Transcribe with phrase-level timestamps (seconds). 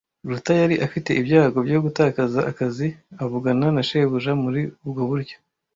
[0.29, 2.87] Ruta yari afite ibyago byo gutakaza akazi
[3.23, 5.35] avugana na shebuja muri ubwo buryo.